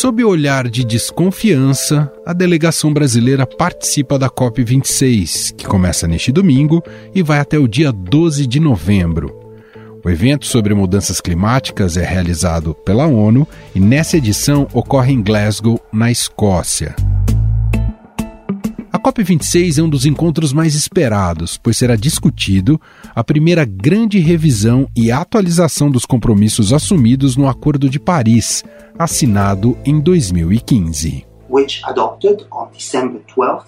[0.00, 6.82] Sob o olhar de desconfiança, a delegação brasileira participa da COP26, que começa neste domingo
[7.14, 9.38] e vai até o dia 12 de novembro.
[10.02, 15.78] O evento sobre mudanças climáticas é realizado pela ONU e nessa edição ocorre em Glasgow,
[15.92, 16.96] na Escócia.
[18.90, 22.80] A COP26 é um dos encontros mais esperados, pois será discutido
[23.14, 28.64] a primeira grande revisão e atualização dos compromissos assumidos no Acordo de Paris,
[28.98, 31.26] assinado em 2015.
[31.48, 33.64] Which adopted on December 12th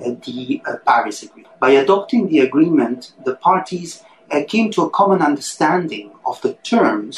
[0.00, 1.50] uh, the uh, Paris Agreement.
[1.60, 7.16] By adopting the agreement, the parties uh, came to a common understanding of the terms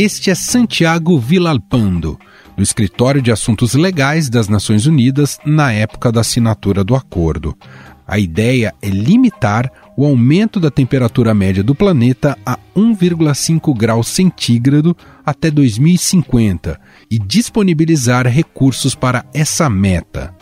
[0.00, 2.20] Este é Santiago Villalpando,
[2.58, 7.56] do Escritório de Assuntos Legais das Nações Unidas na época da assinatura do acordo.
[8.04, 14.96] A ideia é limitar o aumento da temperatura média do planeta a 1,5 graus centígrado
[15.24, 20.34] até 2050 e disponibilizar recursos para essa meta.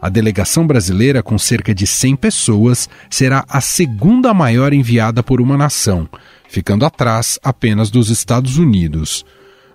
[0.00, 5.56] A delegação brasileira, com cerca de 100 pessoas, será a segunda maior enviada por uma
[5.56, 6.08] nação,
[6.48, 9.24] ficando atrás apenas dos Estados Unidos.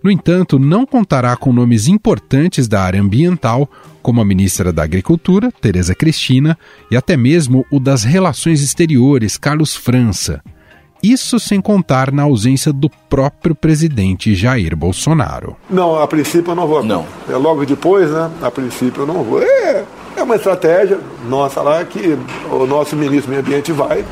[0.03, 3.69] No entanto, não contará com nomes importantes da área ambiental,
[4.02, 6.58] como a ministra da Agricultura, Tereza Cristina,
[6.89, 10.42] e até mesmo o das Relações Exteriores, Carlos França.
[11.02, 15.55] Isso sem contar na ausência do próprio presidente Jair Bolsonaro.
[15.70, 16.83] Não, a princípio eu não vou.
[16.83, 17.05] Não.
[17.30, 18.30] É logo depois, né?
[18.42, 19.42] A princípio eu não vou.
[19.42, 19.86] É,
[20.17, 22.17] é uma estratégia nossa lá que
[22.52, 24.03] o nosso ministro do Meio Ambiente vai.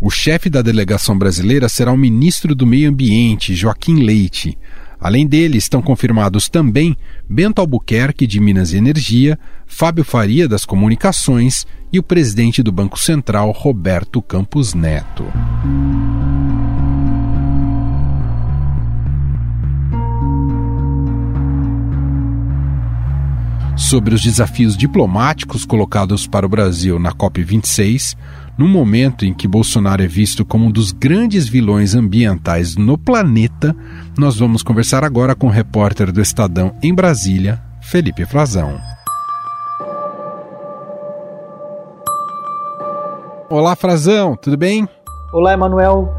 [0.00, 4.56] O chefe da delegação brasileira será o ministro do Meio Ambiente, Joaquim Leite.
[5.00, 6.96] Além dele, estão confirmados também
[7.28, 12.96] Bento Albuquerque, de Minas e Energia, Fábio Faria, das Comunicações, e o presidente do Banco
[12.96, 15.24] Central, Roberto Campos Neto.
[23.76, 28.16] Sobre os desafios diplomáticos colocados para o Brasil na COP26,
[28.58, 33.74] num momento em que Bolsonaro é visto como um dos grandes vilões ambientais no planeta,
[34.18, 38.76] nós vamos conversar agora com o repórter do Estadão em Brasília, Felipe Frazão.
[43.48, 44.88] Olá, Frazão, tudo bem?
[45.32, 46.12] Olá, Emanuel.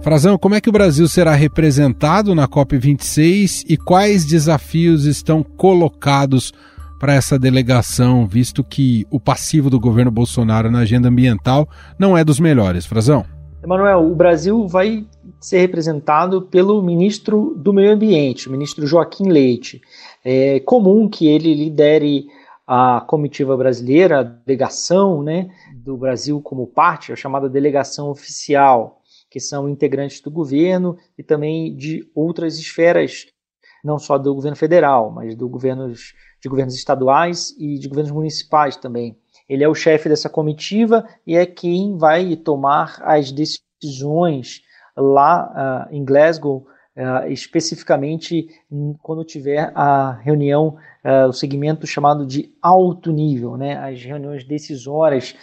[0.00, 6.54] Frazão, como é que o Brasil será representado na COP26 e quais desafios estão colocados
[6.98, 12.24] para essa delegação, visto que o passivo do governo Bolsonaro na agenda ambiental não é
[12.24, 13.24] dos melhores, Frazão?
[13.62, 15.06] Emanuel, o Brasil vai
[15.40, 19.80] ser representado pelo ministro do Meio Ambiente, o ministro Joaquim Leite.
[20.24, 22.26] É comum que ele lidere
[22.66, 29.40] a comitiva brasileira, a delegação né, do Brasil como parte, a chamada delegação oficial, que
[29.40, 33.26] são integrantes do governo e também de outras esferas,
[33.82, 38.76] não só do governo federal, mas do governos de governos estaduais e de governos municipais
[38.76, 39.16] também.
[39.48, 44.62] Ele é o chefe dessa comitiva e é quem vai tomar as decisões
[44.98, 46.66] lá uh, em Glasgow,
[46.96, 48.48] uh, especificamente
[49.02, 55.34] quando tiver a reunião, uh, o segmento chamado de alto nível, né, as reuniões decisórias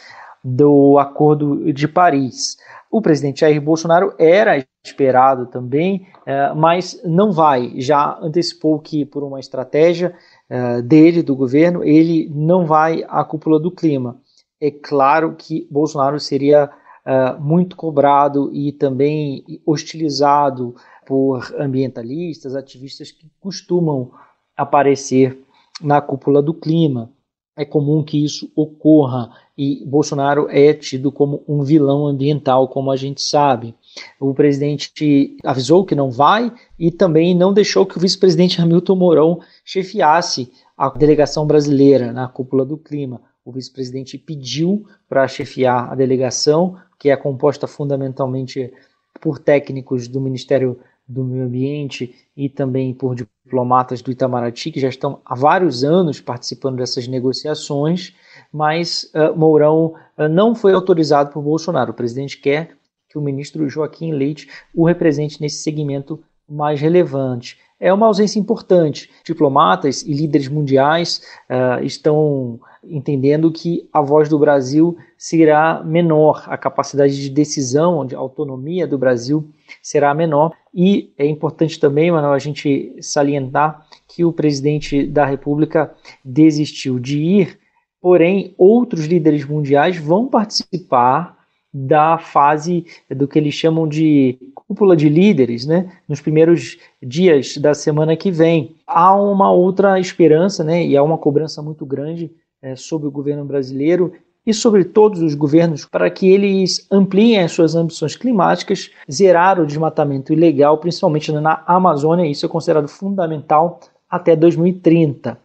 [0.43, 2.57] do Acordo de Paris.
[2.91, 6.07] O presidente Jair Bolsonaro era esperado também,
[6.55, 7.73] mas não vai.
[7.77, 10.15] Já antecipou que, por uma estratégia,
[10.49, 14.19] uh, dele, do governo, ele não vai à cúpula do clima.
[14.59, 16.69] É claro que Bolsonaro seria
[17.05, 20.75] uh, muito cobrado e também hostilizado
[21.05, 24.11] por ambientalistas, ativistas que costumam
[24.55, 25.39] aparecer
[25.81, 27.11] na cúpula do clima.
[27.57, 32.97] É comum que isso ocorra e Bolsonaro é tido como um vilão ambiental, como a
[32.97, 33.73] gente sabe.
[34.19, 39.39] O presidente avisou que não vai e também não deixou que o vice-presidente Hamilton Mourão
[39.63, 43.21] chefiasse a delegação brasileira na cúpula do clima.
[43.43, 48.73] O vice-presidente pediu para chefiar a delegação, que é composta fundamentalmente
[49.21, 54.89] por técnicos do Ministério do Meio Ambiente e também por diplomatas do Itamaraty, que já
[54.89, 58.13] estão há vários anos participando dessas negociações,
[58.51, 61.91] mas uh, Mourão uh, não foi autorizado por Bolsonaro.
[61.91, 62.75] O presidente quer
[63.15, 67.57] que o ministro Joaquim Leite o represente nesse segmento mais relevante.
[67.79, 69.09] É uma ausência importante.
[69.23, 76.57] Diplomatas e líderes mundiais uh, estão entendendo que a voz do Brasil será menor, a
[76.57, 79.49] capacidade de decisão, de autonomia do Brasil
[79.81, 80.51] será menor.
[80.73, 87.19] E é importante também, Manuel, a gente salientar que o presidente da República desistiu de
[87.19, 87.59] ir,
[88.01, 91.34] porém, outros líderes mundiais vão participar
[91.77, 97.73] da fase do que eles chamam de cúpula de líderes, né, nos primeiros dias da
[97.73, 98.77] semana que vem.
[98.87, 102.31] Há uma outra esperança, né, e há uma cobrança muito grande
[102.61, 104.13] é, sobre o governo brasileiro
[104.45, 109.65] e sobre todos os governos para que eles ampliem as suas ambições climáticas, zerar o
[109.65, 115.37] desmatamento ilegal, principalmente na Amazônia, isso é considerado fundamental até 2030.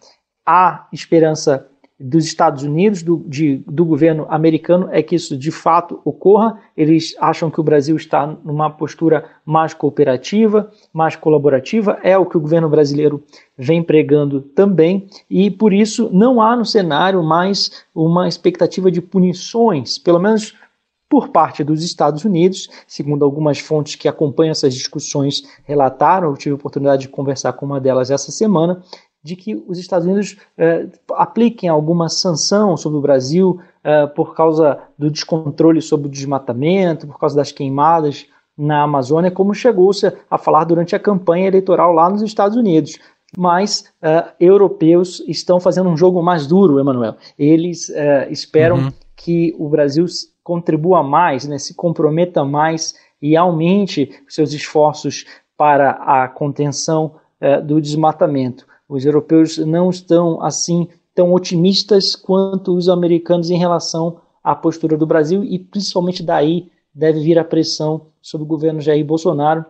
[0.46, 1.66] Há esperança
[2.00, 6.58] dos Estados Unidos, do, de, do governo americano, é que isso de fato ocorra.
[6.74, 12.38] Eles acham que o Brasil está numa postura mais cooperativa, mais colaborativa, é o que
[12.38, 13.22] o governo brasileiro
[13.58, 19.98] vem pregando também, e por isso não há no cenário mais uma expectativa de punições,
[19.98, 20.54] pelo menos
[21.10, 26.52] por parte dos Estados Unidos, segundo algumas fontes que acompanham essas discussões relataram, eu tive
[26.52, 28.80] a oportunidade de conversar com uma delas essa semana,
[29.22, 34.78] de que os Estados Unidos eh, apliquem alguma sanção sobre o Brasil eh, por causa
[34.98, 38.26] do descontrole sobre o desmatamento, por causa das queimadas
[38.56, 42.98] na Amazônia, como chegou-se a falar durante a campanha eleitoral lá nos Estados Unidos.
[43.36, 47.16] Mas eh, europeus estão fazendo um jogo mais duro, Emanuel.
[47.38, 47.92] Eles
[48.30, 48.92] esperam uhum.
[49.14, 50.06] que o Brasil
[50.42, 55.26] contribua mais, né, se comprometa mais e aumente seus esforços
[55.56, 57.16] para a contenção
[57.64, 58.66] do desmatamento.
[58.90, 65.06] Os europeus não estão assim tão otimistas quanto os americanos em relação à postura do
[65.06, 69.64] Brasil e principalmente daí deve vir a pressão sobre o governo Jair Bolsonaro.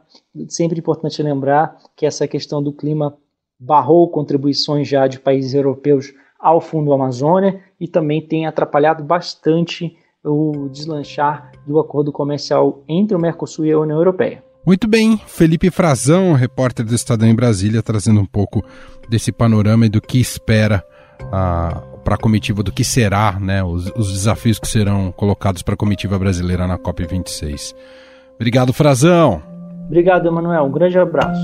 [0.49, 3.15] Sempre importante lembrar que essa questão do clima
[3.59, 10.67] barrou contribuições já de países europeus ao Fundo Amazônia e também tem atrapalhado bastante o
[10.71, 14.43] deslanchar do acordo comercial entre o Mercosul e a União Europeia.
[14.65, 18.62] Muito bem, Felipe Frazão, repórter do Estadão em Brasília, trazendo um pouco
[19.09, 20.85] desse panorama e do que espera
[21.33, 25.75] ah, para a comitiva, do que será, né, os, os desafios que serão colocados para
[25.75, 27.75] a comitiva brasileira na COP26.
[28.35, 29.43] Obrigado, Frazão.
[29.87, 30.65] Obrigado, Emanuel.
[30.65, 31.41] Um grande abraço.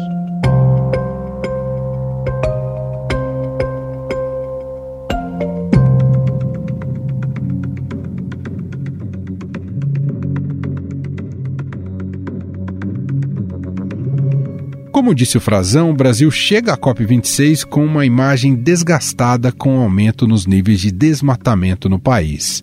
[14.96, 19.82] Como disse o Frazão, o Brasil chega à COP26 com uma imagem desgastada com o
[19.82, 22.62] aumento nos níveis de desmatamento no país.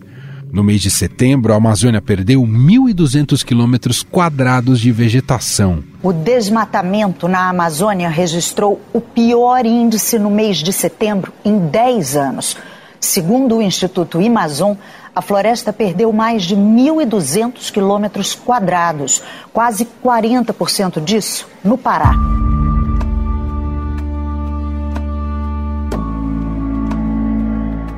[0.52, 5.84] No mês de setembro, a Amazônia perdeu 1.200 quilômetros quadrados de vegetação.
[6.02, 12.56] O desmatamento na Amazônia registrou o pior índice no mês de setembro em 10 anos.
[13.04, 14.76] Segundo o Instituto Amazon,
[15.14, 19.22] a floresta perdeu mais de 1.200 quilômetros quadrados,
[19.52, 22.14] quase 40% disso no Pará.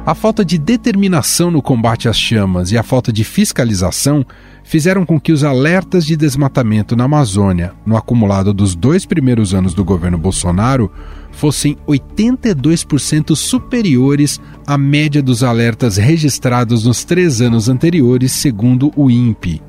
[0.04, 4.24] A falta de determinação no combate às chamas e a falta de fiscalização
[4.62, 9.74] fizeram com que os alertas de desmatamento na Amazônia, no acumulado dos dois primeiros anos
[9.74, 10.92] do governo Bolsonaro,
[11.36, 19.62] fossem 82% superiores à média dos alertas registrados nos três anos anteriores, segundo o INPE.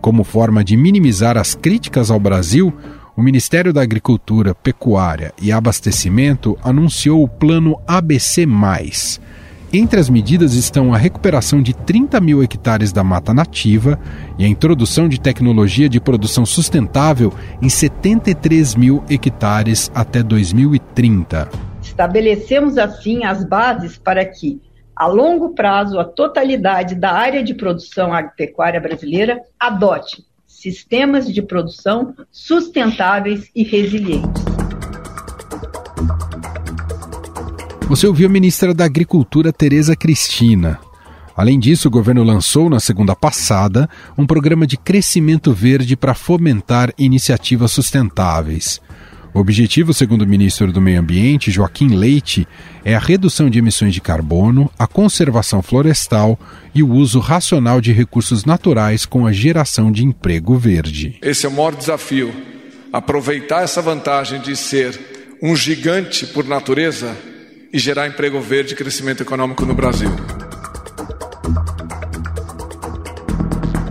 [0.00, 2.72] Como forma de minimizar as críticas ao Brasil,
[3.14, 8.46] o Ministério da Agricultura, Pecuária e Abastecimento anunciou o Plano ABC
[9.78, 13.98] entre as medidas estão a recuperação de 30 mil hectares da mata nativa
[14.38, 21.48] e a introdução de tecnologia de produção sustentável em 73 mil hectares até 2030.
[21.82, 24.60] Estabelecemos assim as bases para que,
[24.94, 30.24] a longo prazo, a totalidade da área de produção agropecuária brasileira adote
[30.64, 34.53] sistemas de produção sustentáveis e resilientes.
[37.94, 40.80] Você ouviu a ministra da Agricultura, Tereza Cristina.
[41.36, 46.92] Além disso, o governo lançou na segunda passada um programa de crescimento verde para fomentar
[46.98, 48.80] iniciativas sustentáveis.
[49.32, 52.48] O objetivo, segundo o ministro do Meio Ambiente, Joaquim Leite,
[52.84, 56.36] é a redução de emissões de carbono, a conservação florestal
[56.74, 61.16] e o uso racional de recursos naturais com a geração de emprego verde.
[61.22, 62.34] Esse é o maior desafio.
[62.92, 64.98] Aproveitar essa vantagem de ser
[65.40, 67.16] um gigante por natureza
[67.74, 70.08] e gerar emprego verde e crescimento econômico no Brasil.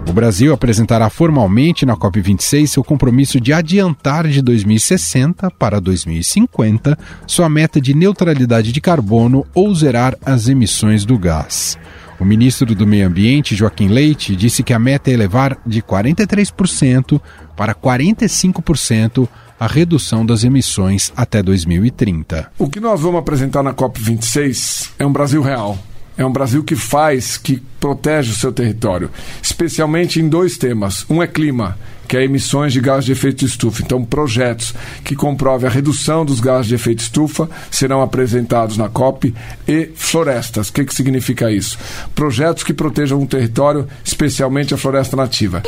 [0.07, 6.97] O Brasil apresentará formalmente na COP26 seu compromisso de adiantar de 2060 para 2050
[7.27, 11.77] sua meta de neutralidade de carbono ou zerar as emissões do gás.
[12.17, 17.19] O ministro do Meio Ambiente, Joaquim Leite, disse que a meta é elevar de 43%
[17.53, 19.27] para 45%
[19.63, 22.51] a redução das emissões até 2030.
[22.59, 25.77] O que nós vamos apresentar na COP26 é um Brasil real.
[26.17, 29.09] É um Brasil que faz, que protege o seu território,
[29.41, 31.05] especialmente em dois temas.
[31.09, 31.77] Um é clima,
[32.09, 33.81] que é emissões de gás de efeito estufa.
[33.81, 39.33] Então, projetos que comprovem a redução dos gases de efeito estufa serão apresentados na COP
[39.65, 40.67] e florestas.
[40.67, 41.79] O que, que significa isso?
[42.13, 45.63] Projetos que protejam um território, especialmente a floresta nativa.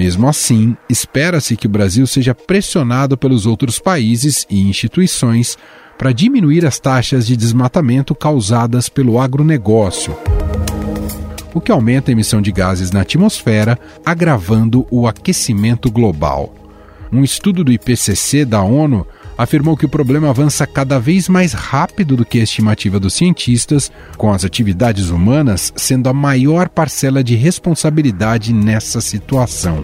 [0.00, 5.58] Mesmo assim, espera-se que o Brasil seja pressionado pelos outros países e instituições
[5.98, 10.16] para diminuir as taxas de desmatamento causadas pelo agronegócio,
[11.52, 16.54] o que aumenta a emissão de gases na atmosfera, agravando o aquecimento global.
[17.12, 19.06] Um estudo do IPCC da ONU
[19.42, 23.90] afirmou que o problema avança cada vez mais rápido do que a estimativa dos cientistas,
[24.18, 29.82] com as atividades humanas sendo a maior parcela de responsabilidade nessa situação.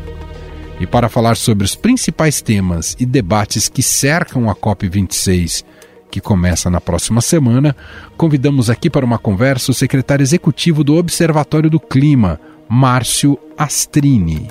[0.79, 5.65] E para falar sobre os principais temas e debates que cercam a COP26
[6.11, 7.75] que começa na próxima semana,
[8.15, 14.51] convidamos aqui para uma conversa o secretário executivo do Observatório do Clima, Márcio Astrini.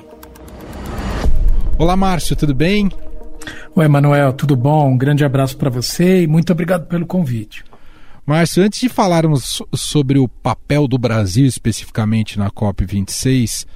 [1.78, 2.90] Olá, Márcio, tudo bem?
[3.76, 4.92] Oi, Manuel, tudo bom?
[4.92, 7.64] Um grande abraço para você e muito obrigado pelo convite.
[8.26, 13.68] Márcio, antes de falarmos sobre o papel do Brasil especificamente na COP26,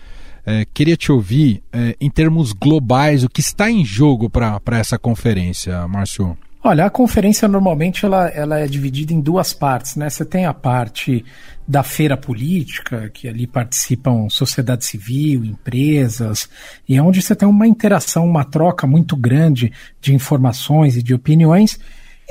[0.46, 4.98] é, queria te ouvir, é, em termos globais, o que está em jogo para essa
[4.98, 6.36] conferência, Márcio?
[6.64, 10.10] Olha, a conferência normalmente ela, ela é dividida em duas partes, né?
[10.10, 11.24] Você tem a parte
[11.70, 16.50] da feira política, que ali participam sociedade civil, empresas,
[16.88, 19.72] e é onde você tem uma interação, uma troca muito grande
[20.02, 21.80] de informações e de opiniões,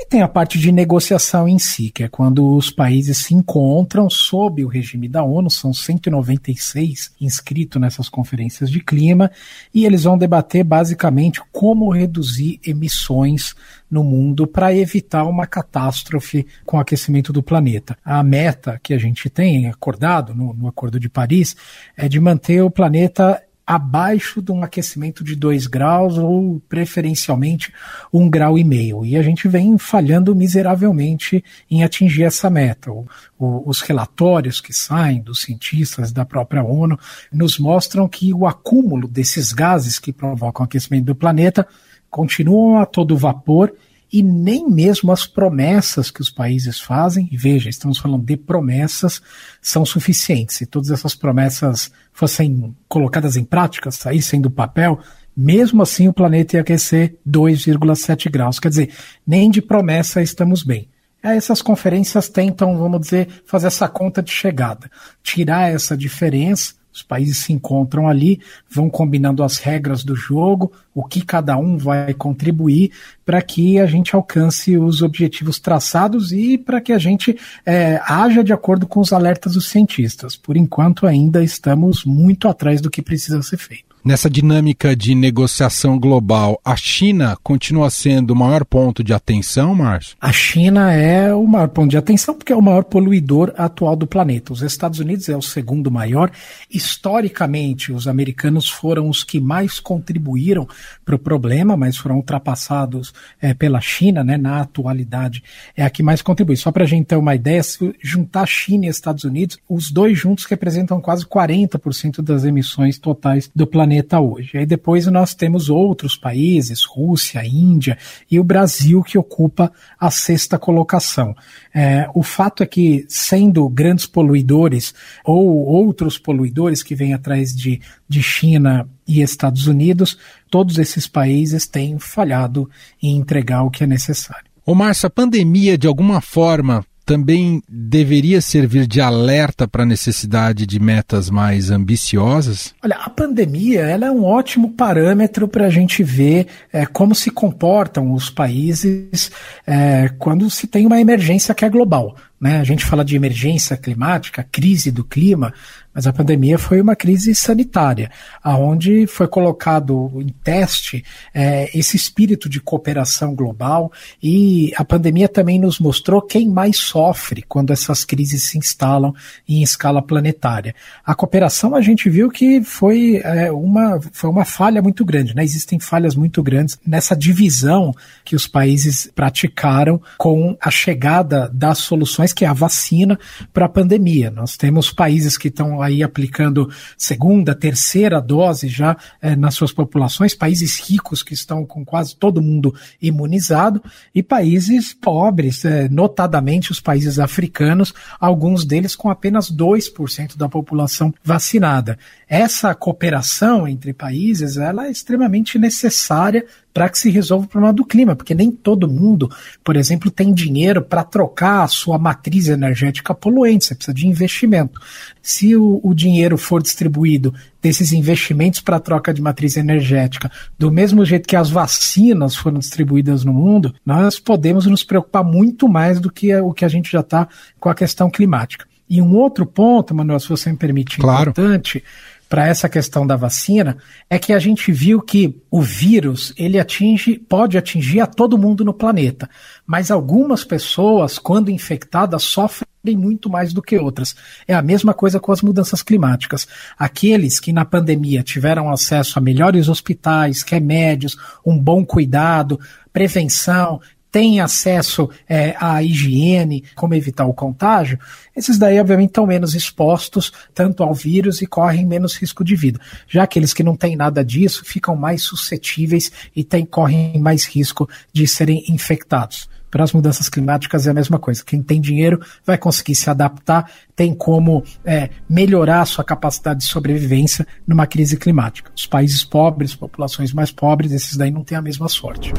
[0.01, 4.09] e tem a parte de negociação em si, que é quando os países se encontram
[4.09, 9.29] sob o regime da ONU, são 196 inscritos nessas conferências de clima,
[9.73, 13.53] e eles vão debater basicamente como reduzir emissões
[13.91, 17.97] no mundo para evitar uma catástrofe com o aquecimento do planeta.
[18.03, 21.57] A meta que a gente tem acordado no, no Acordo de Paris
[21.97, 27.71] é de manter o planeta abaixo de um aquecimento de 2 graus ou preferencialmente
[28.11, 29.05] um grau e meio.
[29.05, 32.91] E a gente vem falhando miseravelmente em atingir essa meta.
[32.91, 33.05] O,
[33.37, 36.97] o, os relatórios que saem dos cientistas da própria ONU
[37.31, 41.67] nos mostram que o acúmulo desses gases que provocam aquecimento do planeta
[42.09, 43.71] continuam a todo vapor
[44.11, 49.21] e nem mesmo as promessas que os países fazem, e veja, estamos falando de promessas,
[49.61, 50.57] são suficientes.
[50.57, 54.99] Se todas essas promessas fossem colocadas em prática, saíssem do papel,
[55.35, 58.59] mesmo assim o planeta ia aquecer 2,7 graus.
[58.59, 58.93] Quer dizer,
[59.25, 60.89] nem de promessa estamos bem.
[61.21, 64.89] Essas conferências tentam, vamos dizer, fazer essa conta de chegada,
[65.21, 71.03] tirar essa diferença os países se encontram ali, vão combinando as regras do jogo, o
[71.03, 72.91] que cada um vai contribuir
[73.25, 78.43] para que a gente alcance os objetivos traçados e para que a gente é, haja
[78.43, 80.35] de acordo com os alertas dos cientistas.
[80.35, 83.88] Por enquanto, ainda estamos muito atrás do que precisa ser feito.
[84.01, 90.15] Nessa dinâmica de negociação global, a China continua sendo o maior ponto de atenção, Márcio?
[90.21, 94.07] A China é o maior ponto de atenção porque é o maior poluidor atual do
[94.07, 94.53] planeta.
[94.53, 96.31] Os Estados Unidos é o segundo maior.
[96.71, 100.65] Historicamente, os americanos foram os que mais contribuíram
[101.03, 104.37] para o problema, mas foram ultrapassados é, pela China, né?
[104.37, 105.43] Na atualidade,
[105.75, 106.55] é a que mais contribui.
[106.55, 110.17] Só para a gente ter uma ideia, se juntar China e Estados Unidos, os dois
[110.17, 114.55] juntos representam quase 40% das emissões totais do planeta planeta hoje.
[114.55, 117.97] Aí depois nós temos outros países, Rússia, Índia
[118.29, 121.35] e o Brasil que ocupa a sexta colocação.
[121.73, 124.93] É, o fato é que, sendo grandes poluidores
[125.25, 130.17] ou outros poluidores que vêm atrás de, de China e Estados Unidos,
[130.51, 132.69] todos esses países têm falhado
[133.01, 134.45] em entregar o que é necessário.
[134.63, 140.67] Ô Márcio, a pandemia de alguma forma também deveria servir de alerta para a necessidade
[140.67, 142.75] de metas mais ambiciosas?
[142.83, 147.31] Olha, a pandemia ela é um ótimo parâmetro para a gente ver é, como se
[147.31, 149.31] comportam os países
[149.65, 152.15] é, quando se tem uma emergência que é global.
[152.39, 152.59] Né?
[152.59, 155.53] A gente fala de emergência climática, crise do clima,
[155.93, 158.09] mas a pandemia foi uma crise sanitária,
[158.41, 161.03] aonde foi colocado em teste
[161.33, 163.91] é, esse espírito de cooperação global
[164.21, 169.13] e a pandemia também nos mostrou quem mais sofre quando essas crises se instalam
[169.47, 170.73] em escala planetária.
[171.03, 175.43] A cooperação a gente viu que foi, é, uma, foi uma falha muito grande, né?
[175.43, 177.93] existem falhas muito grandes nessa divisão
[178.23, 183.19] que os países praticaram com a chegada das soluções que é a vacina
[183.53, 184.29] para a pandemia.
[184.29, 189.71] Nós temos países que estão estão aí aplicando segunda, terceira dose já é, nas suas
[189.71, 193.83] populações, países ricos que estão com quase todo mundo imunizado,
[194.15, 201.13] e países pobres, é, notadamente os países africanos, alguns deles com apenas 2% da população
[201.23, 201.97] vacinada.
[202.27, 206.45] Essa cooperação entre países ela é extremamente necessária
[206.79, 209.29] para que se resolva o problema do clima, porque nem todo mundo,
[209.65, 214.79] por exemplo, tem dinheiro para trocar a sua matriz energética poluente, você precisa de investimento.
[215.21, 221.03] Se o, o dinheiro for distribuído desses investimentos para troca de matriz energética, do mesmo
[221.03, 226.09] jeito que as vacinas foram distribuídas no mundo, nós podemos nos preocupar muito mais do
[226.09, 227.27] que o que a gente já está
[227.59, 228.65] com a questão climática.
[228.89, 231.31] E um outro ponto, Manuel, se você me permite, claro.
[231.31, 231.83] importante,
[232.29, 237.17] para essa questão da vacina é que a gente viu que o vírus ele atinge,
[237.17, 239.27] pode atingir a todo mundo no planeta,
[239.65, 244.15] mas algumas pessoas, quando infectadas, sofrem muito mais do que outras.
[244.47, 246.47] É a mesma coisa com as mudanças climáticas.
[246.77, 252.59] Aqueles que na pandemia tiveram acesso a melhores hospitais, remédios, um bom cuidado,
[252.93, 257.99] prevenção, têm acesso é, à higiene, como evitar o contágio,
[258.35, 262.79] esses daí, obviamente, estão menos expostos tanto ao vírus e correm menos risco de vida.
[263.07, 267.89] Já aqueles que não têm nada disso ficam mais suscetíveis e tem, correm mais risco
[268.13, 269.49] de serem infectados.
[269.69, 271.43] Para as mudanças climáticas é a mesma coisa.
[271.43, 276.65] Quem tem dinheiro vai conseguir se adaptar, tem como é, melhorar a sua capacidade de
[276.65, 278.71] sobrevivência numa crise climática.
[278.75, 282.33] Os países pobres, populações mais pobres, esses daí não têm a mesma sorte.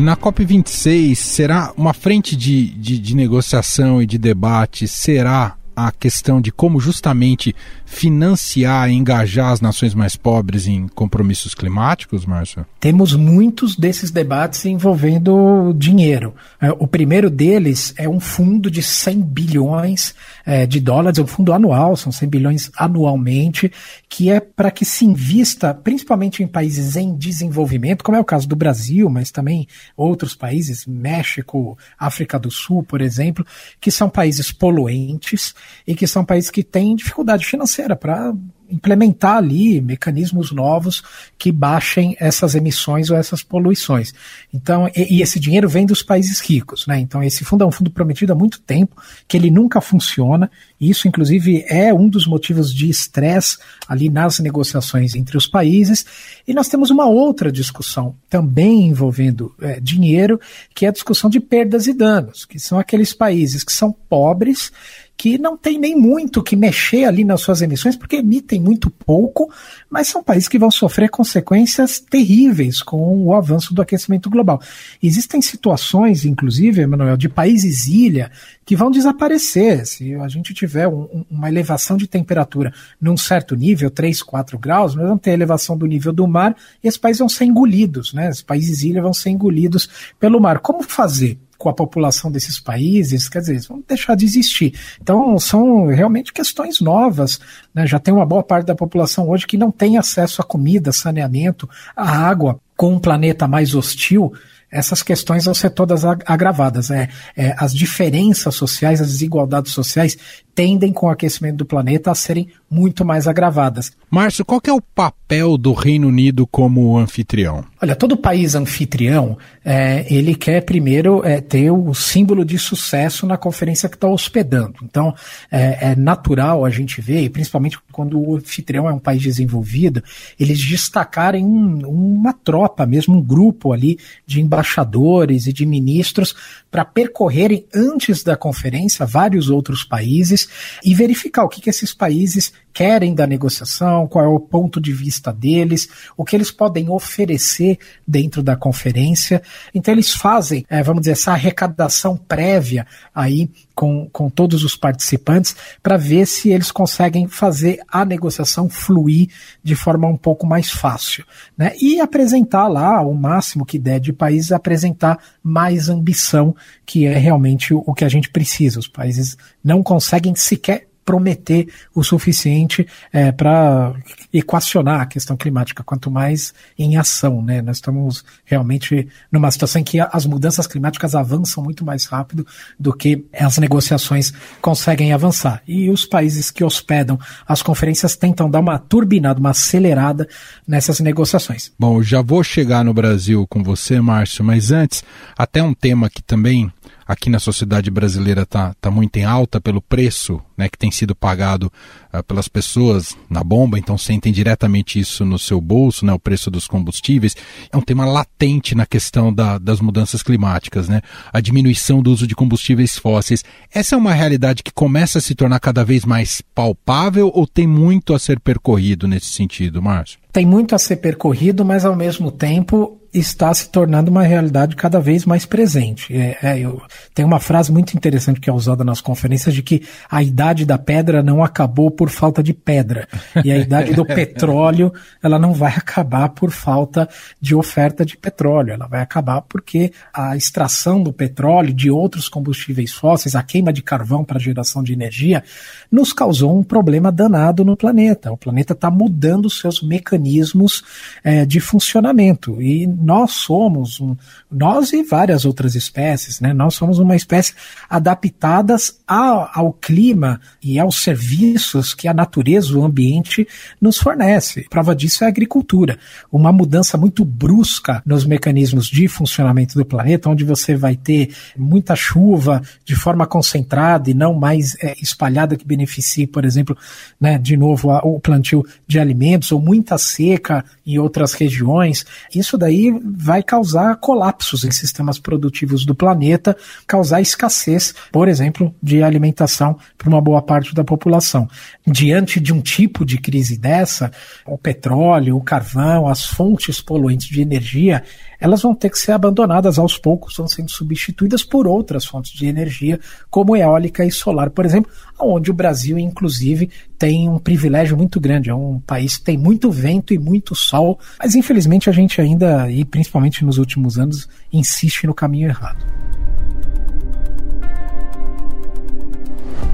[0.00, 4.88] Na COP26, será uma frente de, de, de negociação e de debate?
[4.88, 11.54] Será a questão de como justamente financiar e engajar as nações mais pobres em compromissos
[11.54, 12.66] climáticos, Márcio?
[12.78, 16.34] Temos muitos desses debates envolvendo dinheiro.
[16.60, 20.14] É, o primeiro deles é um fundo de 100 bilhões
[20.46, 23.70] é, de dólares, é um fundo anual, são 100 bilhões anualmente,
[24.08, 28.48] que é para que se invista principalmente em países em desenvolvimento, como é o caso
[28.48, 33.44] do Brasil, mas também outros países, México, África do Sul, por exemplo,
[33.80, 35.54] que são países poluentes
[35.86, 38.32] e que são países que têm dificuldade financeira para
[38.70, 41.02] implementar ali mecanismos novos
[41.36, 44.14] que baixem essas emissões ou essas poluições.
[44.54, 46.98] Então, e, e, esse dinheiro vem dos países ricos, né?
[46.98, 51.06] Então, esse fundo é um fundo prometido há muito tempo, que ele nunca funciona, isso,
[51.06, 56.06] inclusive, é um dos motivos de estresse ali nas negociações entre os países.
[56.48, 60.40] E nós temos uma outra discussão, também envolvendo é, dinheiro,
[60.74, 64.72] que é a discussão de perdas e danos, que são aqueles países que são pobres
[65.20, 69.52] que não tem nem muito que mexer ali nas suas emissões, porque emitem muito pouco,
[69.90, 74.62] mas são países que vão sofrer consequências terríveis com o avanço do aquecimento global.
[75.02, 78.32] Existem situações, inclusive, Emanuel, de países ilha
[78.70, 79.84] que vão desaparecer.
[79.84, 84.94] Se a gente tiver um, uma elevação de temperatura num certo nível, 3, 4 graus,
[84.94, 88.28] nós vamos ter elevação do nível do mar e esses países vão ser engolidos, né?
[88.28, 90.60] Os países ilha vão ser engolidos pelo mar.
[90.60, 91.36] Como fazer?
[91.58, 94.72] com a população desses países, quer dizer, vão deixar de existir.
[94.98, 97.38] Então, são realmente questões novas.
[97.74, 97.86] Né?
[97.86, 101.68] Já tem uma boa parte da população hoje que não tem acesso a comida, saneamento,
[101.94, 104.32] a água, com um planeta mais hostil
[104.70, 106.90] essas questões vão ser todas agravadas.
[106.90, 110.16] É, é, as diferenças sociais, as desigualdades sociais
[110.60, 113.92] tendem com o aquecimento do planeta a serem muito mais agravadas.
[114.10, 117.64] Márcio, qual é o papel do Reino Unido como anfitrião?
[117.82, 123.38] Olha, todo país anfitrião, é, ele quer primeiro é, ter o símbolo de sucesso na
[123.38, 124.74] conferência que está hospedando.
[124.82, 125.14] Então,
[125.50, 130.04] é, é, natural a gente ver, e principalmente quando o anfitrião é um país desenvolvido,
[130.38, 136.34] eles destacarem um, uma tropa, mesmo um grupo ali de embaixadores e de ministros
[136.70, 140.49] para percorrerem antes da conferência vários outros países
[140.84, 144.92] e verificar o que, que esses países querem da negociação, qual é o ponto de
[144.92, 149.42] vista deles, o que eles podem oferecer dentro da conferência.
[149.74, 155.56] Então eles fazem, é, vamos dizer, essa arrecadação prévia aí com, com todos os participantes
[155.82, 159.30] para ver se eles conseguem fazer a negociação fluir
[159.62, 161.24] de forma um pouco mais fácil.
[161.56, 161.72] Né?
[161.80, 167.72] E apresentar lá o máximo que der de países, apresentar mais ambição, que é realmente
[167.72, 168.78] o que a gente precisa.
[168.78, 173.94] Os países não conseguem sequer prometer o suficiente é, para
[174.32, 177.42] equacionar a questão climática, quanto mais em ação.
[177.42, 177.62] Né?
[177.62, 182.46] Nós estamos realmente numa situação em que as mudanças climáticas avançam muito mais rápido
[182.78, 185.62] do que as negociações conseguem avançar.
[185.66, 190.28] E os países que hospedam as conferências tentam dar uma turbinada, uma acelerada
[190.66, 191.72] nessas negociações.
[191.78, 195.02] Bom, já vou chegar no Brasil com você, Márcio, mas antes,
[195.36, 196.70] até um tema que também
[197.06, 201.14] aqui na sociedade brasileira está tá muito em alta pelo preço né, que tem sido
[201.14, 201.72] pagado
[202.12, 206.50] uh, pelas pessoas na bomba, então sentem diretamente isso no seu bolso, né, o preço
[206.50, 207.34] dos combustíveis.
[207.72, 211.00] É um tema latente na questão da, das mudanças climáticas, né,
[211.32, 213.42] a diminuição do uso de combustíveis fósseis.
[213.72, 217.66] Essa é uma realidade que começa a se tornar cada vez mais palpável ou tem
[217.66, 220.20] muito a ser percorrido nesse sentido, Márcio?
[220.30, 225.00] Tem muito a ser percorrido, mas ao mesmo tempo está se tornando uma realidade cada
[225.00, 226.16] vez mais presente.
[226.16, 226.80] É, é, eu,
[227.14, 230.76] tem uma frase muito interessante que é usada nas conferências de que a idade da
[230.76, 233.08] pedra não acabou por falta de pedra
[233.44, 237.08] e a idade do petróleo ela não vai acabar por falta
[237.40, 242.92] de oferta de petróleo, ela vai acabar porque a extração do petróleo de outros combustíveis
[242.92, 245.42] fósseis, a queima de carvão para geração de energia,
[245.90, 248.32] nos causou um problema danado no planeta.
[248.32, 250.82] O planeta está mudando seus mecanismos
[251.22, 254.16] é, de funcionamento e nós somos, um,
[254.50, 256.52] nós e várias outras espécies, né?
[256.52, 257.54] Nós somos uma espécie
[257.88, 263.46] adaptadas ao, ao clima e aos serviços que a natureza, o ambiente
[263.80, 264.66] nos fornece.
[264.68, 265.98] Prova disso é a agricultura.
[266.30, 271.94] Uma mudança muito brusca nos mecanismos de funcionamento do planeta, onde você vai ter muita
[271.94, 276.76] chuva de forma concentrada e não mais é, espalhada que beneficie, por exemplo,
[277.20, 282.04] né, de novo, a, o plantio de alimentos, ou muita seca em outras regiões.
[282.34, 289.02] Isso daí vai causar colapsos em sistemas produtivos do planeta, causar escassez, por exemplo, de
[289.02, 291.48] alimentação para uma boa parte da população.
[291.84, 294.12] Diante de um tipo de crise dessa,
[294.46, 298.04] o petróleo, o carvão, as fontes poluentes de energia,
[298.38, 302.46] elas vão ter que ser abandonadas aos poucos, vão sendo substituídas por outras fontes de
[302.46, 308.20] energia, como eólica e solar, por exemplo, onde o Brasil, inclusive, tem um privilégio muito
[308.20, 308.50] grande.
[308.50, 312.70] É um país que tem muito vento e muito sol, mas infelizmente a gente ainda,
[312.70, 315.84] e principalmente nos últimos anos, insiste no caminho errado.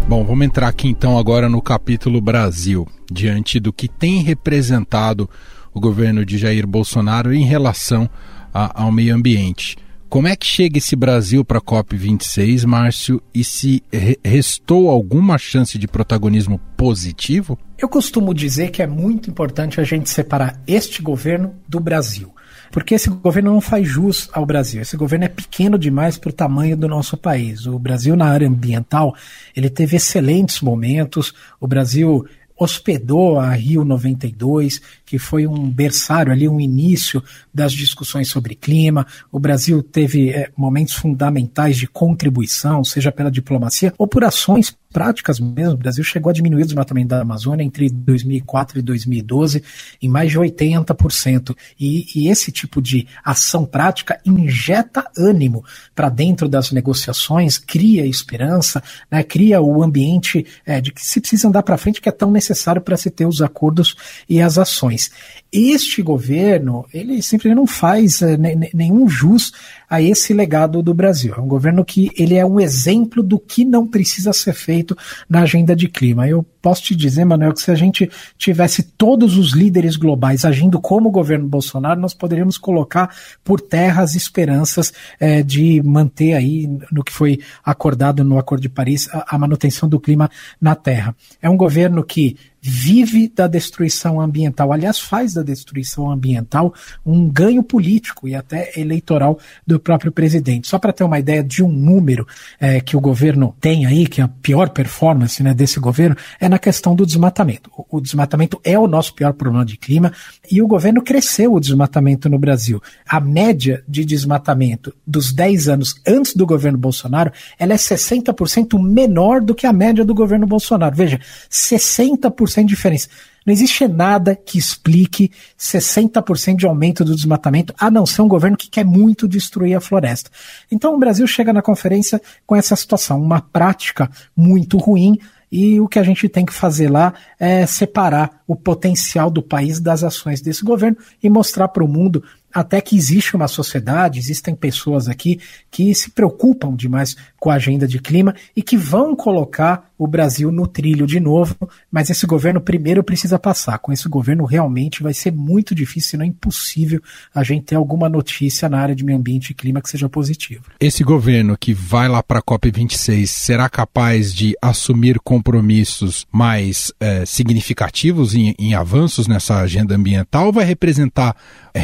[0.09, 5.29] Bom, vamos entrar aqui então agora no capítulo Brasil, diante do que tem representado
[5.75, 8.09] o governo de Jair Bolsonaro em relação
[8.55, 9.77] a, ao meio ambiente.
[10.09, 13.83] Como é que chega esse Brasil para a COP26, Márcio, e se
[14.25, 17.59] restou alguma chance de protagonismo positivo?
[17.77, 22.33] Eu costumo dizer que é muito importante a gente separar este governo do Brasil.
[22.71, 24.83] Porque esse governo não faz jus ao Brasil.
[24.83, 27.67] Esse governo é pequeno demais para o tamanho do nosso país.
[27.67, 29.15] O Brasil, na área ambiental,
[29.55, 31.35] ele teve excelentes momentos.
[31.61, 32.27] O Brasil
[32.59, 39.07] hospedou a Rio 92, que foi um berçário ali, um início das discussões sobre clima.
[39.31, 45.38] O Brasil teve é, momentos fundamentais de contribuição, seja pela diplomacia ou por ações práticas
[45.40, 45.75] mesmo.
[45.75, 49.62] O Brasil chegou a diminuir o desmatamento da Amazônia entre 2004 e 2012
[50.03, 51.57] em mais de 80%.
[51.79, 58.83] E, e esse tipo de ação prática injeta ânimo para dentro das negociações, cria esperança,
[59.11, 62.31] né, cria o ambiente é, de que se precisa andar para frente que é tão
[62.31, 63.96] necessário para se ter os acordos
[64.29, 65.11] e as ações.
[65.53, 68.37] Este governo, ele simplesmente não faz é,
[68.75, 69.53] nenhum jus
[69.89, 71.35] a esse legado do Brasil.
[71.37, 74.97] É um governo que ele é um exemplo do que não precisa ser feito
[75.29, 76.29] na agenda de clima.
[76.29, 80.81] Eu posso te dizer, Manuel, que se a gente tivesse todos os líderes globais agindo
[80.81, 86.69] como o governo Bolsonaro, nós poderíamos colocar por terra as esperanças é, de manter aí,
[86.91, 90.29] no que foi acordado no Acordo de Paris, a, a manutenção do clima
[90.61, 91.15] na Terra.
[91.41, 92.37] É um governo que
[92.69, 96.75] vive da destruição ambiental, aliás, faz da destruição ambiental
[97.05, 100.67] um ganho político e até eleitoral do próprio presidente.
[100.67, 102.27] Só para ter uma ideia de um número
[102.59, 106.49] é, que o governo tem aí, que é a pior performance né, desse governo, é
[106.49, 107.71] na questão do desmatamento.
[107.77, 110.13] O, o desmatamento é o nosso pior problema de clima
[110.51, 112.83] e o governo cresceu o desmatamento no Brasil.
[113.09, 119.41] A média de desmatamento dos 10 anos antes do governo Bolsonaro, ela é 60% menor
[119.41, 120.97] do que a média do governo Bolsonaro.
[120.97, 123.09] Veja, 60% 60% de diferença.
[123.45, 128.57] Não existe nada que explique 60% de aumento do desmatamento, a não ser um governo
[128.57, 130.31] que quer muito destruir a floresta.
[130.71, 135.19] Então o Brasil chega na conferência com essa situação, uma prática muito ruim,
[135.51, 139.79] e o que a gente tem que fazer lá é separar o potencial do país
[139.79, 142.23] das ações desse governo e mostrar para o mundo
[142.57, 145.38] até que existe uma sociedade, existem pessoas aqui
[145.71, 150.51] que se preocupam demais com a agenda de clima e que vão colocar o Brasil
[150.51, 151.55] no trilho de novo,
[151.90, 153.79] mas esse governo primeiro precisa passar.
[153.79, 157.01] Com esse governo realmente vai ser muito difícil, se não impossível,
[157.35, 160.64] a gente ter alguma notícia na área de meio ambiente e clima que seja positiva.
[160.81, 167.27] Esse governo que vai lá para a COP26 será capaz de assumir compromissos mais é,
[167.27, 171.37] significativos em, em avanços nessa agenda ambiental ou vai representar
[171.73, 171.79] é,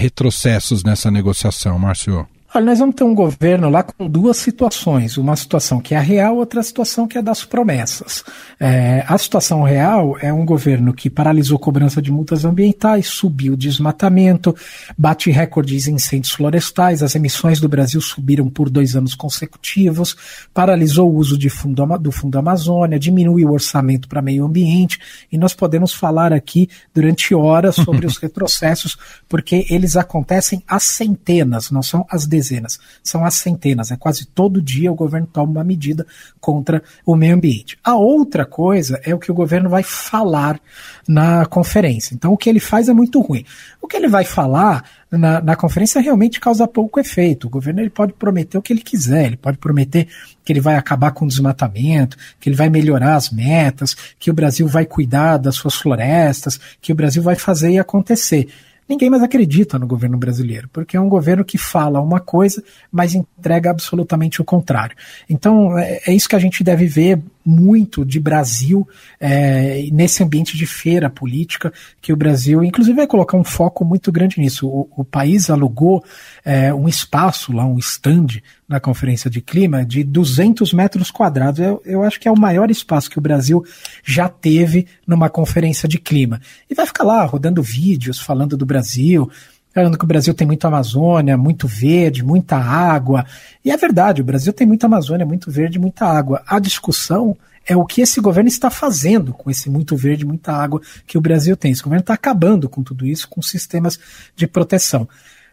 [0.62, 2.27] retrocessos nessa negociação, Márcio?
[2.54, 5.16] Olha, nós vamos ter um governo lá com duas situações.
[5.16, 8.22] Uma situação que é a real, outra situação que é das promessas.
[8.60, 13.56] É, a situação real é um governo que paralisou cobrança de multas ambientais, subiu o
[13.56, 14.54] desmatamento,
[14.98, 20.14] bate recordes em incêndios florestais, as emissões do Brasil subiram por dois anos consecutivos,
[20.52, 25.00] paralisou o uso de fundo, do Fundo Amazônia, diminuiu o orçamento para meio ambiente,
[25.32, 31.70] e nós podemos falar aqui durante horas sobre os retrocessos, porque eles acontecem às centenas,
[31.70, 33.90] não são as dezenas dezenas, são as centenas.
[33.90, 36.07] É quase todo dia o governo toma uma medida
[36.40, 37.78] contra o meio ambiente.
[37.85, 40.61] A outra coisa é o que o governo vai falar
[41.07, 42.14] na conferência.
[42.14, 43.44] Então, o que ele faz é muito ruim.
[43.81, 47.46] O que ele vai falar na, na, conferência realmente causa pouco efeito.
[47.46, 50.09] O governo ele pode prometer o que ele quiser, ele pode prometer
[50.44, 54.35] que ele vai acabar com o desmatamento, que ele vai melhorar as metas, que o
[54.35, 58.48] Brasil vai cuidar das suas florestas, que o Brasil vai fazer e acontecer
[58.92, 63.14] ninguém mais acredita no governo brasileiro, porque é um governo que fala uma coisa, mas
[63.14, 64.96] entrega absolutamente o contrário.
[65.28, 68.88] Então, é, é isso que a gente deve ver muito de Brasil
[69.20, 74.11] é, nesse ambiente de feira política que o Brasil, inclusive, vai colocar um foco muito
[74.12, 74.68] grande nisso.
[74.68, 76.05] O, o país alugou
[76.44, 81.61] é, um espaço lá, um stand na conferência de clima de 200 metros quadrados.
[81.61, 83.64] Eu, eu acho que é o maior espaço que o Brasil
[84.02, 86.40] já teve numa conferência de clima.
[86.70, 89.31] E vai ficar lá rodando vídeos falando do Brasil,
[89.74, 93.24] falando que o Brasil tem muita Amazônia, muito verde, muita água.
[93.64, 96.42] E é verdade, o Brasil tem muita Amazônia, muito verde, muita água.
[96.46, 100.80] A discussão é o que esse governo está fazendo com esse muito verde, muita água
[101.06, 101.72] que o Brasil tem.
[101.72, 103.98] Esse governo está acabando com tudo isso, com sistemas
[104.35, 105.08] de proteção.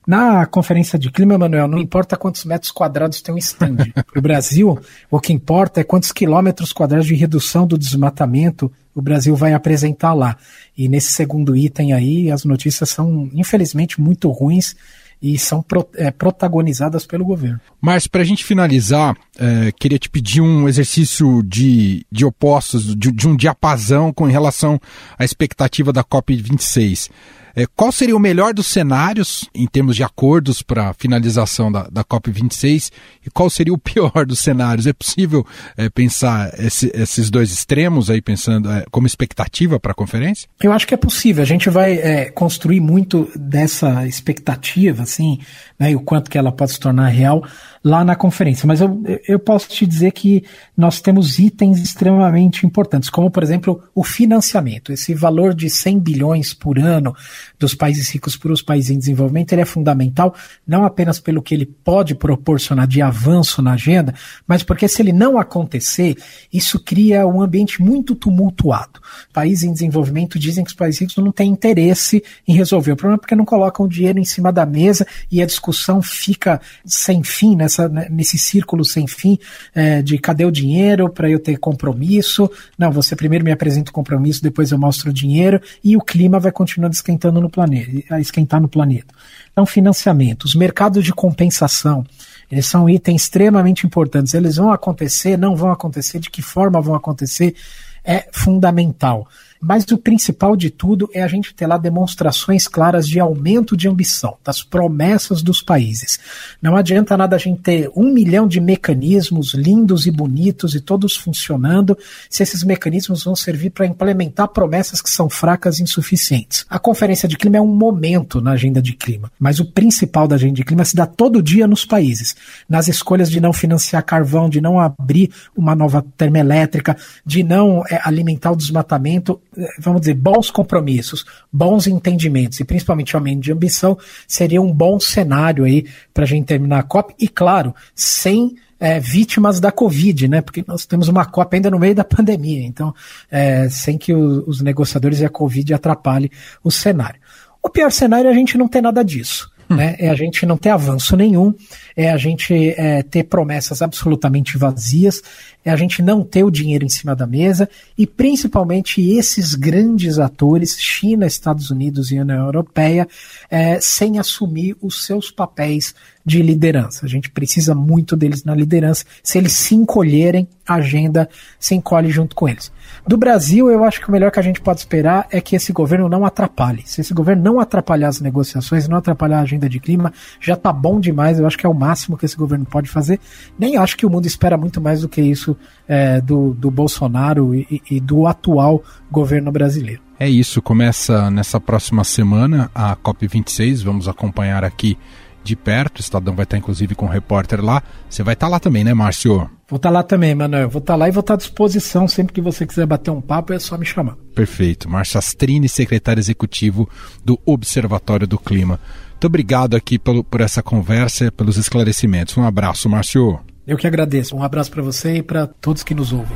[0.10, 3.76] Na conferência de clima, Manuel, não importa quantos metros quadrados tem um stand.
[3.93, 4.80] Para o Brasil,
[5.12, 10.15] o que importa é quantos quilômetros quadrados de redução do desmatamento o Brasil vai apresentar
[10.15, 10.36] lá.
[10.76, 14.76] E nesse segundo item aí, as notícias são, infelizmente, muito ruins
[15.22, 17.60] e são pro, é, protagonizadas pelo governo.
[17.80, 23.12] Mas para a gente finalizar, é, queria te pedir um exercício de, de opostos, de,
[23.12, 24.82] de um diapasão com relação
[25.19, 27.12] à expectativa da COP26.
[27.55, 31.88] É, qual seria o melhor dos cenários em termos de acordos para a finalização da,
[31.89, 32.91] da COP26
[33.25, 34.88] e qual seria o pior dos cenários?
[34.88, 35.45] É possível
[35.77, 40.47] é, pensar esse, esses dois extremos aí, pensando é, como expectativa para a conferência?
[40.62, 41.43] Eu acho que é possível.
[41.43, 45.39] A gente vai é, construir muito dessa expectativa, assim,
[45.77, 47.43] né, e o quanto que ela pode se tornar real
[47.84, 48.68] lá na conferência.
[48.68, 50.44] Mas eu, eu posso te dizer que
[50.76, 54.92] nós temos itens extremamente importantes, como, por exemplo, o financiamento.
[54.92, 57.15] Esse valor de 100 bilhões por ano
[57.58, 60.34] dos países ricos para os países em desenvolvimento, ele é fundamental,
[60.68, 64.13] não apenas pelo que ele pode proporcionar de avanço na agenda,
[64.48, 66.18] mas porque se ele não acontecer,
[66.52, 69.00] isso cria um ambiente muito tumultuado.
[69.34, 73.18] Países em desenvolvimento dizem que os países ricos não têm interesse em resolver o problema
[73.18, 77.56] porque não colocam o dinheiro em cima da mesa e a discussão fica sem fim,
[77.69, 79.38] nessa, né, nesse círculo sem fim
[79.75, 82.49] é, de cadê o dinheiro para eu ter compromisso.
[82.77, 86.39] Não, você primeiro me apresenta o compromisso, depois eu mostro o dinheiro e o clima
[86.39, 89.13] vai continuando esquentando no planeta, esquentar no planeta.
[89.51, 92.03] Então, financiamento, os mercados de compensação,
[92.51, 94.34] eles são itens extremamente importantes.
[94.34, 97.55] Eles vão acontecer, não vão acontecer, de que forma vão acontecer,
[98.03, 99.27] é fundamental.
[99.62, 103.89] Mas o principal de tudo é a gente ter lá demonstrações claras de aumento de
[103.89, 106.17] ambição, das promessas dos países.
[106.62, 111.15] Não adianta nada a gente ter um milhão de mecanismos lindos e bonitos e todos
[111.15, 111.98] funcionando,
[112.30, 116.65] se esses mecanismos vão servir para implementar promessas que são fracas e insuficientes.
[116.69, 120.36] A Conferência de Clima é um momento na agenda de clima, mas o principal da
[120.36, 122.36] agenda de clima se dá todo dia nos países,
[122.67, 126.95] nas escolhas de não financiar carvão, de não abrir uma nova termoelétrica,
[127.26, 129.39] de não é, alimentar o desmatamento
[129.80, 135.65] vamos dizer, bons compromissos, bons entendimentos e principalmente aumento de ambição seria um bom cenário
[135.65, 140.41] aí para a gente terminar a COP e, claro, sem é, vítimas da Covid, né?
[140.41, 142.93] Porque nós temos uma COP ainda no meio da pandemia, então,
[143.30, 146.32] é, sem que o, os negociadores e a Covid atrapalhem
[146.63, 147.19] o cenário.
[147.62, 149.52] O pior cenário é a gente não ter nada disso.
[149.69, 149.95] Né?
[150.00, 151.54] É a gente não ter avanço nenhum,
[151.95, 155.22] é a gente é, ter promessas absolutamente vazias,
[155.63, 160.17] é a gente não ter o dinheiro em cima da mesa e principalmente esses grandes
[160.17, 163.08] atores, China, Estados Unidos e União Europeia,
[163.50, 165.93] é, sem assumir os seus papéis
[166.26, 167.06] de liderança.
[167.06, 169.04] A gente precisa muito deles na liderança.
[169.24, 171.28] Se eles se encolherem, a agenda
[171.60, 172.72] se encolhe junto com eles.
[173.08, 175.74] Do Brasil, eu acho que o melhor que a gente pode esperar é que esse
[175.74, 176.84] governo não atrapalhe.
[176.86, 180.72] Se esse governo não atrapalhar as negociações, não atrapalhar a agenda de clima, já está
[180.72, 181.39] bom demais.
[181.39, 183.19] Eu acho que é o máximo que esse governo pode fazer.
[183.58, 185.48] Nem acho que o mundo espera muito mais do que isso
[185.88, 190.01] é, do, do Bolsonaro e, e do atual governo brasileiro.
[190.19, 193.83] É isso, começa nessa próxima semana a COP26.
[193.83, 194.97] Vamos acompanhar aqui
[195.43, 195.99] de perto.
[195.99, 197.81] O Estadão vai estar, inclusive, com um repórter lá.
[198.09, 199.49] Você vai estar lá também, né, Márcio?
[199.69, 200.69] Vou estar lá também, Manuel.
[200.69, 202.07] Vou estar lá e vou estar à disposição.
[202.07, 204.15] Sempre que você quiser bater um papo, é só me chamar.
[204.35, 204.89] Perfeito.
[204.89, 206.89] Márcio Astrini, secretário executivo
[207.23, 208.79] do Observatório do Clima.
[209.12, 212.35] Muito obrigado aqui pelo, por essa conversa, pelos esclarecimentos.
[212.38, 213.39] Um abraço, Márcio.
[213.69, 214.36] Eu que agradeço.
[214.36, 216.36] Um abraço para você e para todos que nos ouvem.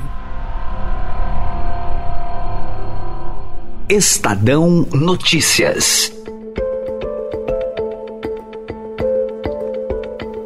[3.90, 6.14] Estadão Notícias.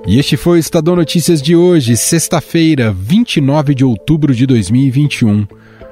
[0.07, 5.45] E este foi o Estadão Notícias de hoje, sexta-feira, 29 de outubro de 2021.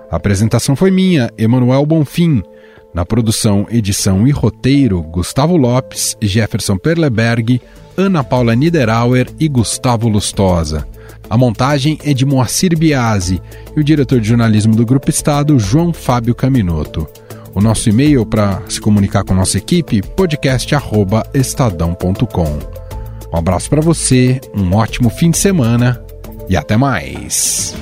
[0.10, 2.42] A apresentação foi minha, Emanuel Bonfim.
[2.94, 7.60] Na produção, edição e roteiro, Gustavo Lopes, Jefferson Perleberg,
[7.98, 10.88] Ana Paula Niederauer e Gustavo Lustosa.
[11.30, 13.42] A montagem é de Moacir Biasi
[13.76, 17.08] e o diretor de jornalismo do Grupo Estado, João Fábio Caminoto.
[17.54, 22.60] O nosso e-mail para se comunicar com nossa equipe, podcast@estadão.com.
[23.34, 26.02] Um abraço para você, um ótimo fim de semana
[26.50, 27.76] e até mais.